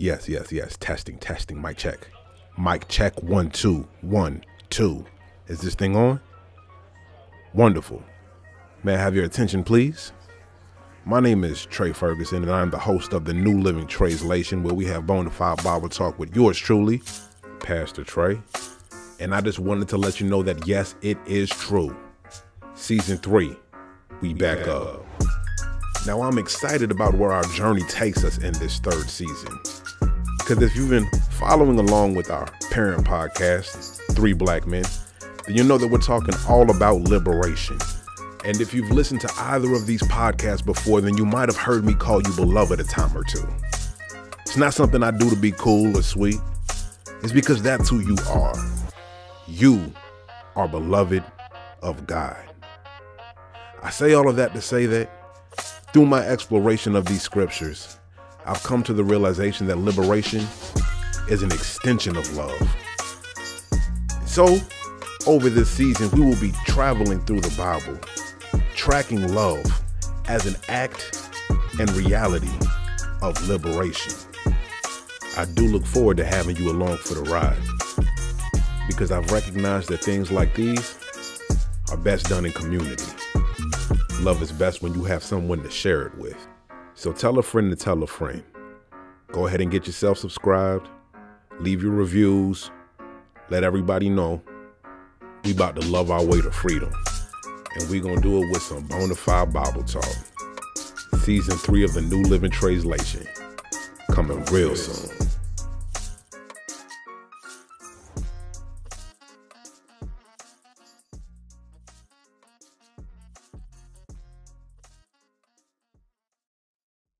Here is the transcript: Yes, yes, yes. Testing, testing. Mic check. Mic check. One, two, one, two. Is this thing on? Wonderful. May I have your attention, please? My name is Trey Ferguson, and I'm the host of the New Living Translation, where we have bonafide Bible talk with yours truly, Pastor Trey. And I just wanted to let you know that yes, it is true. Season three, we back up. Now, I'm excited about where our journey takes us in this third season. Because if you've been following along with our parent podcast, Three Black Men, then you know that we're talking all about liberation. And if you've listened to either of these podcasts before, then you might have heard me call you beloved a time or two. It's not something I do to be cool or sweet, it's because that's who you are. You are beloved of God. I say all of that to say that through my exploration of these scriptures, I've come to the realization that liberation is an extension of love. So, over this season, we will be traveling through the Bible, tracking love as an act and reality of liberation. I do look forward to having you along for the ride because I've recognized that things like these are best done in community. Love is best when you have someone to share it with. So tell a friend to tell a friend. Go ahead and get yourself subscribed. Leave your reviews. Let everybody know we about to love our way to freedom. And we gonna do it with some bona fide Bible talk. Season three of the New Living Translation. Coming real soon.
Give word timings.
Yes, 0.00 0.30
yes, 0.30 0.50
yes. 0.50 0.78
Testing, 0.78 1.18
testing. 1.18 1.60
Mic 1.60 1.76
check. 1.76 2.08
Mic 2.56 2.88
check. 2.88 3.22
One, 3.22 3.50
two, 3.50 3.86
one, 4.00 4.42
two. 4.70 5.04
Is 5.46 5.60
this 5.60 5.74
thing 5.74 5.94
on? 5.94 6.18
Wonderful. 7.52 8.02
May 8.82 8.94
I 8.94 8.96
have 8.96 9.14
your 9.14 9.26
attention, 9.26 9.62
please? 9.62 10.12
My 11.04 11.20
name 11.20 11.44
is 11.44 11.66
Trey 11.66 11.92
Ferguson, 11.92 12.44
and 12.44 12.50
I'm 12.50 12.70
the 12.70 12.78
host 12.78 13.12
of 13.12 13.26
the 13.26 13.34
New 13.34 13.60
Living 13.60 13.86
Translation, 13.86 14.62
where 14.62 14.72
we 14.72 14.86
have 14.86 15.02
bonafide 15.02 15.62
Bible 15.62 15.90
talk 15.90 16.18
with 16.18 16.34
yours 16.34 16.56
truly, 16.56 17.02
Pastor 17.58 18.02
Trey. 18.02 18.40
And 19.18 19.34
I 19.34 19.42
just 19.42 19.58
wanted 19.58 19.90
to 19.90 19.98
let 19.98 20.18
you 20.18 20.26
know 20.26 20.42
that 20.44 20.66
yes, 20.66 20.94
it 21.02 21.18
is 21.26 21.50
true. 21.50 21.94
Season 22.74 23.18
three, 23.18 23.54
we 24.22 24.32
back 24.32 24.66
up. 24.66 25.04
Now, 26.06 26.22
I'm 26.22 26.38
excited 26.38 26.90
about 26.90 27.12
where 27.16 27.32
our 27.32 27.44
journey 27.44 27.82
takes 27.82 28.24
us 28.24 28.38
in 28.38 28.54
this 28.54 28.78
third 28.78 29.10
season. 29.10 29.60
Because 30.50 30.64
if 30.64 30.74
you've 30.74 30.90
been 30.90 31.08
following 31.30 31.78
along 31.78 32.16
with 32.16 32.28
our 32.28 32.44
parent 32.72 33.06
podcast, 33.06 34.00
Three 34.16 34.32
Black 34.32 34.66
Men, 34.66 34.82
then 35.46 35.54
you 35.54 35.62
know 35.62 35.78
that 35.78 35.86
we're 35.86 35.98
talking 35.98 36.34
all 36.48 36.68
about 36.72 37.02
liberation. 37.02 37.78
And 38.44 38.60
if 38.60 38.74
you've 38.74 38.90
listened 38.90 39.20
to 39.20 39.30
either 39.38 39.72
of 39.72 39.86
these 39.86 40.02
podcasts 40.02 40.66
before, 40.66 41.00
then 41.00 41.16
you 41.16 41.24
might 41.24 41.48
have 41.48 41.56
heard 41.56 41.84
me 41.84 41.94
call 41.94 42.20
you 42.20 42.34
beloved 42.34 42.80
a 42.80 42.82
time 42.82 43.16
or 43.16 43.22
two. 43.22 43.48
It's 44.40 44.56
not 44.56 44.74
something 44.74 45.04
I 45.04 45.12
do 45.12 45.30
to 45.30 45.36
be 45.36 45.52
cool 45.52 45.96
or 45.96 46.02
sweet, 46.02 46.40
it's 47.22 47.32
because 47.32 47.62
that's 47.62 47.88
who 47.88 48.00
you 48.00 48.16
are. 48.30 48.56
You 49.46 49.94
are 50.56 50.66
beloved 50.66 51.22
of 51.80 52.08
God. 52.08 52.42
I 53.84 53.90
say 53.90 54.14
all 54.14 54.28
of 54.28 54.34
that 54.34 54.52
to 54.54 54.60
say 54.60 54.86
that 54.86 55.08
through 55.92 56.06
my 56.06 56.26
exploration 56.26 56.96
of 56.96 57.06
these 57.06 57.22
scriptures, 57.22 57.99
I've 58.46 58.62
come 58.62 58.82
to 58.84 58.92
the 58.92 59.04
realization 59.04 59.66
that 59.68 59.76
liberation 59.78 60.46
is 61.28 61.42
an 61.42 61.52
extension 61.52 62.16
of 62.16 62.36
love. 62.36 62.60
So, 64.26 64.58
over 65.26 65.50
this 65.50 65.68
season, 65.68 66.10
we 66.12 66.24
will 66.24 66.40
be 66.40 66.52
traveling 66.66 67.20
through 67.26 67.42
the 67.42 67.54
Bible, 67.56 67.98
tracking 68.74 69.34
love 69.34 69.64
as 70.28 70.46
an 70.46 70.56
act 70.68 71.28
and 71.78 71.90
reality 71.92 72.50
of 73.22 73.48
liberation. 73.48 74.14
I 75.36 75.44
do 75.44 75.66
look 75.68 75.84
forward 75.84 76.16
to 76.16 76.24
having 76.24 76.56
you 76.56 76.70
along 76.70 76.96
for 76.98 77.14
the 77.14 77.22
ride 77.30 77.58
because 78.86 79.10
I've 79.12 79.30
recognized 79.30 79.88
that 79.90 80.02
things 80.02 80.30
like 80.32 80.54
these 80.54 80.98
are 81.90 81.96
best 81.96 82.28
done 82.28 82.46
in 82.46 82.52
community. 82.52 83.04
Love 84.20 84.42
is 84.42 84.52
best 84.52 84.82
when 84.82 84.94
you 84.94 85.04
have 85.04 85.22
someone 85.22 85.62
to 85.62 85.70
share 85.70 86.02
it 86.02 86.16
with. 86.16 86.46
So 87.00 87.14
tell 87.14 87.38
a 87.38 87.42
friend 87.42 87.70
to 87.70 87.76
tell 87.76 88.02
a 88.02 88.06
friend. 88.06 88.44
Go 89.32 89.46
ahead 89.46 89.62
and 89.62 89.70
get 89.70 89.86
yourself 89.86 90.18
subscribed. 90.18 90.86
Leave 91.58 91.82
your 91.82 91.92
reviews. 91.92 92.70
Let 93.48 93.64
everybody 93.64 94.10
know 94.10 94.42
we 95.42 95.52
about 95.52 95.80
to 95.80 95.88
love 95.88 96.10
our 96.10 96.22
way 96.22 96.42
to 96.42 96.50
freedom. 96.50 96.92
And 97.76 97.88
we 97.88 98.00
gonna 98.00 98.20
do 98.20 98.42
it 98.42 98.50
with 98.50 98.60
some 98.60 98.86
bona 98.86 99.14
fide 99.14 99.50
Bible 99.50 99.82
talk. 99.84 100.04
Season 101.22 101.56
three 101.56 101.84
of 101.84 101.94
the 101.94 102.02
New 102.02 102.20
Living 102.20 102.50
Translation. 102.50 103.26
Coming 104.10 104.44
real 104.52 104.76
soon. 104.76 105.29